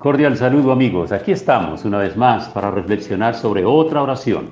[0.00, 4.48] Cordial saludo amigos, aquí estamos una vez más para reflexionar sobre otra oración.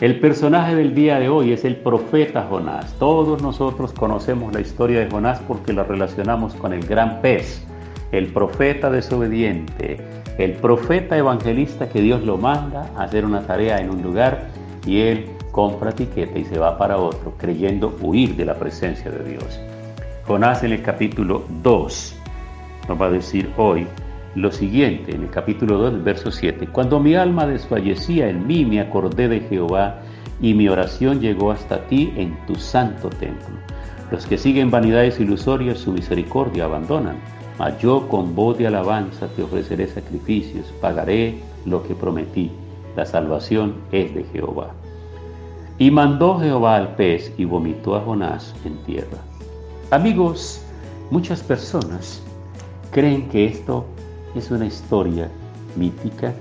[0.00, 2.94] El personaje del día de hoy es el profeta Jonás.
[2.98, 7.62] Todos nosotros conocemos la historia de Jonás porque la relacionamos con el gran pez,
[8.10, 9.98] el profeta desobediente,
[10.38, 14.48] el profeta evangelista que Dios lo manda a hacer una tarea en un lugar
[14.86, 19.28] y él compra tiqueta y se va para otro, creyendo huir de la presencia de
[19.28, 19.60] Dios.
[20.26, 22.16] Jonás en el capítulo 2
[22.88, 23.86] nos va a decir hoy,
[24.34, 26.68] lo siguiente en el capítulo 2, verso 7.
[26.68, 30.02] Cuando mi alma desfallecía en mí, me acordé de Jehová
[30.40, 33.56] y mi oración llegó hasta ti en tu santo templo.
[34.10, 37.16] Los que siguen vanidades ilusorias su misericordia abandonan,
[37.58, 42.50] mas yo con voz de alabanza te ofreceré sacrificios, pagaré lo que prometí.
[42.96, 44.70] La salvación es de Jehová.
[45.78, 49.18] Y mandó Jehová al pez y vomitó a Jonás en tierra.
[49.90, 50.62] Amigos,
[51.10, 52.22] muchas personas
[52.90, 53.86] creen que esto
[54.34, 55.28] es una historia
[55.76, 56.34] mítica,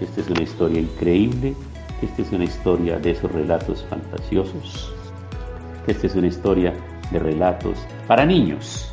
[0.00, 1.54] esta es una historia increíble,
[2.02, 4.92] esta es una historia de esos relatos fantasiosos,
[5.86, 6.74] esta es una historia
[7.10, 8.90] de relatos para niños.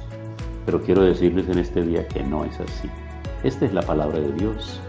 [0.65, 2.89] Pero quiero decirles en este día que no es así.
[3.43, 4.79] Esta es la palabra de Dios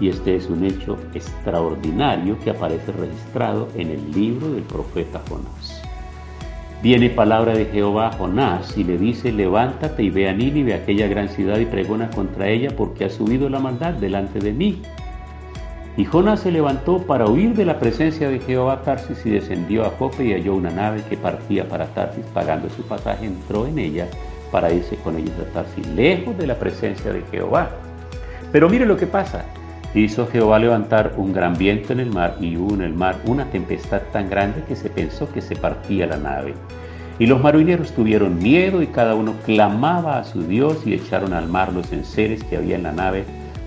[0.00, 5.91] y este es un hecho extraordinario que aparece registrado en el libro del profeta Jonás.
[6.82, 11.06] Viene palabra de Jehová a Jonás y le dice, levántate y ve a Nínive, aquella
[11.06, 14.82] gran ciudad, y pregona contra ella, porque ha subido la maldad delante de mí.
[15.96, 19.84] Y Jonás se levantó para huir de la presencia de Jehová a Tarsis y descendió
[19.84, 23.78] a Jope y halló una nave que partía para Tarsis, pagando su pasaje, entró en
[23.78, 24.08] ella
[24.50, 27.70] para irse con ellos a Tarsis, lejos de la presencia de Jehová.
[28.50, 29.44] Pero mire lo que pasa.
[29.94, 33.50] Hizo Jehová levantar un gran viento en el mar y hubo en el mar una
[33.50, 36.54] tempestad tan grande que se pensó que se partía la nave.
[37.18, 41.46] Y los marineros tuvieron miedo y cada uno clamaba a su Dios y echaron al
[41.46, 43.24] mar los enseres que había en la nave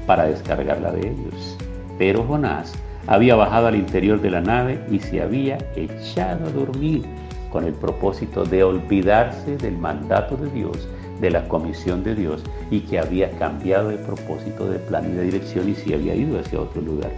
[0.07, 1.57] para descargarla de ellos.
[1.99, 2.73] Pero Jonás
[3.05, 7.03] había bajado al interior de la nave y se había echado a dormir
[7.51, 10.89] con el propósito de olvidarse del mandato de Dios
[11.19, 15.23] de la comisión de Dios y que había cambiado de propósito, de plan y de
[15.23, 17.11] dirección y se había ido hacia otro lugar.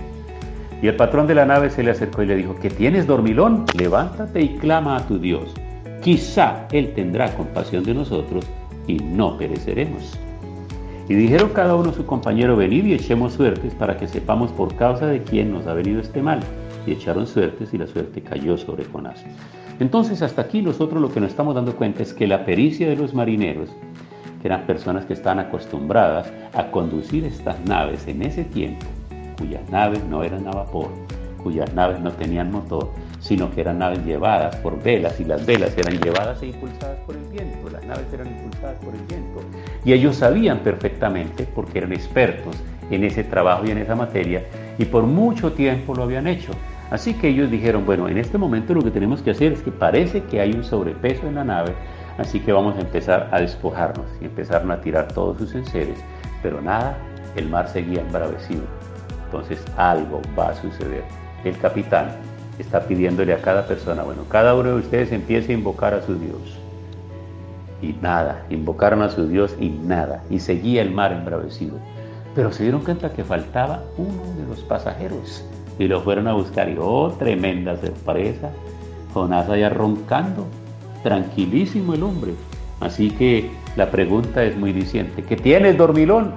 [0.82, 3.66] Y el patrón de la nave se le acercó y le dijo, ¿que tienes dormilón?
[3.78, 5.54] Levántate y clama a tu Dios.
[6.02, 8.46] Quizá Él tendrá compasión de nosotros
[8.86, 10.18] y no pereceremos.
[11.10, 14.76] Y dijeron cada uno a su compañero, venid y echemos suertes para que sepamos por
[14.76, 16.42] causa de quién nos ha venido este mal.
[16.86, 19.26] Y echaron suertes y la suerte cayó sobre Jonás.
[19.80, 22.96] Entonces hasta aquí nosotros lo que nos estamos dando cuenta es que la pericia de
[22.96, 23.70] los marineros,
[24.48, 28.86] eran personas que estaban acostumbradas a conducir estas naves en ese tiempo,
[29.38, 30.90] cuyas naves no eran a vapor,
[31.44, 35.78] cuyas naves no tenían motor, sino que eran naves llevadas por velas y las velas
[35.78, 39.40] eran llevadas e impulsadas por el viento, las naves eran impulsadas por el viento.
[39.86, 42.56] Y ellos sabían perfectamente, porque eran expertos
[42.90, 44.46] en ese trabajo y en esa materia,
[44.78, 46.52] y por mucho tiempo lo habían hecho.
[46.90, 49.72] Así que ellos dijeron, bueno, en este momento lo que tenemos que hacer es que
[49.72, 51.74] parece que hay un sobrepeso en la nave,
[52.18, 56.00] así que vamos a empezar a despojarnos y empezaron a tirar todos sus enseres,
[56.42, 56.98] pero nada,
[57.36, 58.64] el mar seguía embravecido.
[59.26, 61.04] Entonces algo va a suceder.
[61.44, 62.10] El capitán
[62.60, 66.16] está pidiéndole a cada persona, bueno, cada uno de ustedes empiece a invocar a su
[66.16, 66.58] Dios.
[67.82, 71.78] Y nada, invocaron a su Dios y nada, y seguía el mar embravecido.
[72.34, 75.44] Pero se dieron cuenta que faltaba uno de los pasajeros
[75.80, 78.50] y lo fueron a buscar y oh, tremenda sorpresa,
[79.14, 80.48] Jonás allá roncando,
[81.08, 82.34] tranquilísimo el hombre.
[82.82, 86.34] Así que la pregunta es muy diciente, ¿qué tienes dormilón?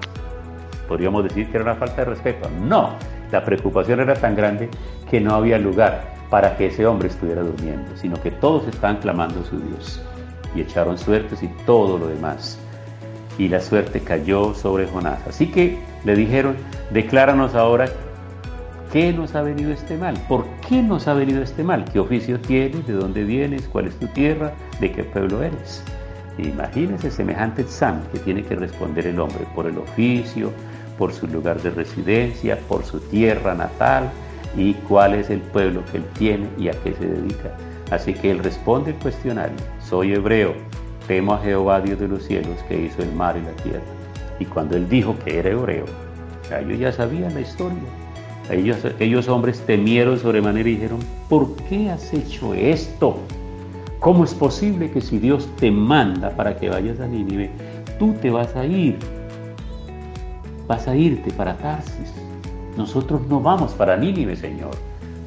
[0.87, 2.49] Podríamos decir que era una falta de respeto.
[2.62, 2.90] No,
[3.32, 4.69] la preocupación era tan grande
[5.11, 9.40] que no había lugar para que ese hombre estuviera durmiendo, sino que todos estaban clamando
[9.40, 10.00] a su Dios
[10.55, 12.56] y echaron suertes y todo lo demás.
[13.38, 15.26] Y la suerte cayó sobre Jonás.
[15.26, 16.56] Así que le dijeron,
[16.93, 17.87] decláranos ahora
[18.92, 20.14] qué nos ha venido este mal?
[20.28, 21.84] ¿Por qué nos ha venido este mal?
[21.84, 22.87] ¿Qué oficio tienes?
[22.87, 23.69] ¿De dónde vienes?
[23.69, 24.52] ¿Cuál es tu tierra?
[24.81, 25.82] ¿De qué pueblo eres?
[26.38, 30.50] Imagínese semejante examen que tiene que responder el hombre por el oficio,
[30.98, 34.10] por su lugar de residencia, por su tierra natal
[34.56, 37.56] y cuál es el pueblo que él tiene y a qué se dedica.
[37.90, 40.54] Así que él responde el cuestionario, soy hebreo,
[41.06, 43.82] temo a Jehová Dios de los cielos que hizo el mar y la tierra.
[44.38, 45.84] Y cuando él dijo que era hebreo,
[46.50, 48.00] ellos ya sabían la historia.
[48.50, 50.99] Ellos, aquellos hombres temieron sobremanera y dijeron,
[51.29, 53.17] ¿por qué has hecho esto?
[54.00, 57.50] ¿Cómo es posible que si Dios te manda para que vayas a Nínive,
[57.99, 58.97] tú te vas a ir?
[60.67, 62.12] Vas a irte para Tarsis.
[62.76, 64.70] Nosotros no vamos para Nínive, Señor.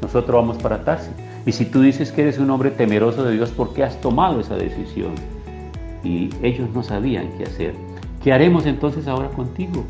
[0.02, 1.14] Nosotros vamos para Tarsis.
[1.46, 4.40] Y si tú dices que eres un hombre temeroso de Dios, ¿por qué has tomado
[4.40, 5.14] esa decisión?
[6.04, 7.74] Y ellos no sabían qué hacer.
[8.24, 9.84] ¿Qué haremos entonces ahora contigo?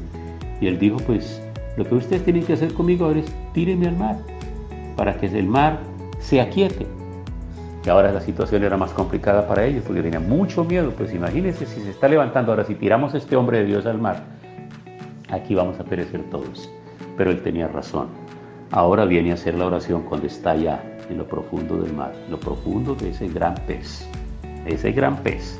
[0.59, 1.42] Y él dijo, pues
[1.75, 4.17] lo que ustedes tienen que hacer conmigo ahora es tírenme al mar,
[4.95, 5.79] para que el mar
[6.19, 6.85] se aquiete.
[7.85, 10.91] Y ahora la situación era más complicada para ellos, porque tenían mucho miedo.
[10.91, 13.99] Pues imagínense si se está levantando ahora, si tiramos a este hombre de Dios al
[13.99, 14.23] mar,
[15.29, 16.69] aquí vamos a perecer todos.
[17.17, 18.07] Pero él tenía razón.
[18.71, 22.39] Ahora viene a hacer la oración cuando está allá en lo profundo del mar, lo
[22.39, 24.07] profundo de ese gran pez,
[24.65, 25.59] ese gran pez.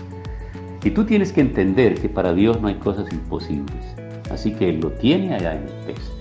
[0.84, 3.96] Y tú tienes que entender que para Dios no hay cosas imposibles.
[4.32, 6.12] Así que lo tiene allá en el pez.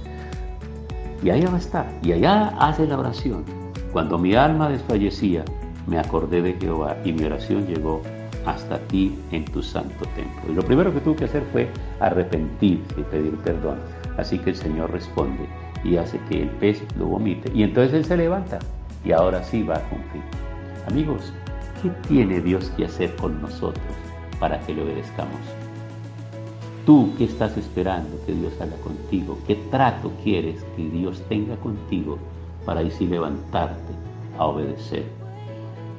[1.22, 1.86] Y allá va a estar.
[2.02, 3.44] Y allá hace la oración.
[3.92, 5.44] Cuando mi alma desfallecía,
[5.86, 8.02] me acordé de Jehová y mi oración llegó
[8.46, 10.50] hasta ti en tu santo templo.
[10.50, 11.68] Y lo primero que tuve que hacer fue
[12.00, 13.78] arrepentirse y pedir perdón.
[14.16, 15.46] Así que el Señor responde
[15.84, 17.50] y hace que el pez lo vomite.
[17.54, 18.58] Y entonces Él se levanta
[19.04, 20.22] y ahora sí va a cumplir.
[20.88, 21.32] Amigos,
[21.82, 23.84] ¿qué tiene Dios que hacer con nosotros
[24.38, 25.61] para que le obedezcamos?
[26.84, 29.38] Tú, ¿qué estás esperando que Dios haga contigo?
[29.46, 32.18] ¿Qué trato quieres que Dios tenga contigo
[32.66, 33.92] para así levantarte
[34.36, 35.04] a obedecer?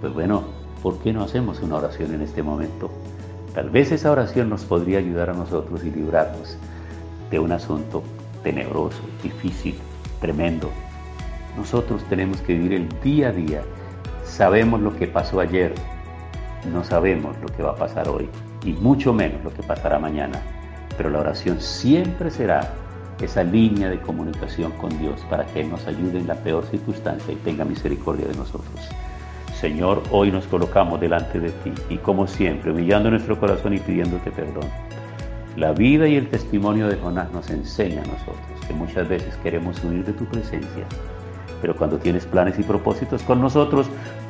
[0.02, 0.44] Pues bueno,
[0.82, 2.92] ¿por qué no hacemos una oración en este momento?
[3.54, 6.58] Tal vez esa oración nos podría ayudar a nosotros y librarnos
[7.32, 8.04] de un asunto
[8.44, 9.76] tenebroso, difícil,
[10.20, 10.70] tremendo.
[11.56, 13.62] Nosotros tenemos que vivir el día a día.
[14.26, 15.74] Sabemos lo que pasó ayer,
[16.74, 18.28] no sabemos lo que va a pasar hoy
[18.66, 20.42] y mucho menos lo que pasará mañana.
[20.98, 22.74] Pero la oración siempre será
[23.22, 27.34] esa línea de comunicación con Dios para que Él nos ayude en la peor circunstancia
[27.34, 28.90] y tenga misericordia de nosotros.
[29.60, 34.30] Señor, hoy nos colocamos delante de ti y como siempre, humillando nuestro corazón y pidiéndote
[34.32, 34.70] perdón.
[35.56, 39.82] La vida y el testimonio de Jonás nos enseña a nosotros que muchas veces queremos
[39.84, 40.84] huir de tu presencia,
[41.62, 43.88] pero cuando tienes planes y propósitos con nosotros,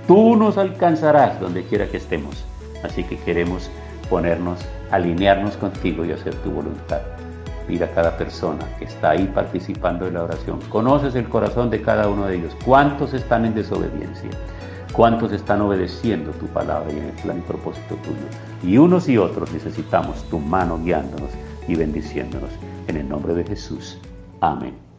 [0.07, 2.45] tú nos alcanzarás donde quiera que estemos.
[2.83, 3.71] Así que queremos
[4.09, 4.59] ponernos,
[4.93, 7.01] alinearnos contigo y hacer tu voluntad.
[7.67, 10.59] Mira a cada persona que está ahí participando en la oración.
[10.69, 12.55] Conoces el corazón de cada uno de ellos.
[12.63, 14.29] ¿Cuántos están en desobediencia?
[14.91, 18.27] ¿Cuántos están obedeciendo tu palabra y en el plan y propósito tuyo?
[18.61, 21.31] Y unos y otros necesitamos tu mano guiándonos
[21.67, 22.51] y bendiciéndonos.
[22.87, 23.97] En el nombre de Jesús.
[24.41, 24.92] Amén.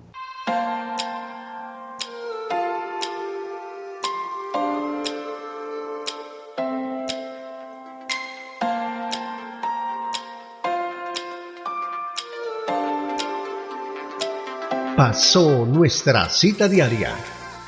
[14.96, 17.16] Pasó nuestra cita diaria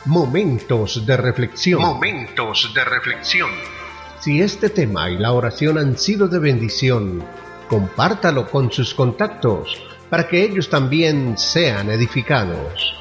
[0.04, 1.82] Momentos de reflexión.
[1.82, 3.50] Momentos de reflexión.
[4.20, 7.24] Si este tema y la oración han sido de bendición,
[7.68, 9.76] compártalo con sus contactos
[10.08, 12.94] para que ellos también sean edificados.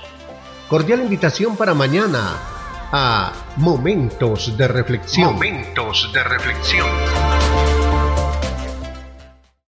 [0.68, 2.34] Cordial invitación para mañana
[2.92, 5.34] a Momentos de reflexión.
[5.34, 6.88] Momentos de reflexión.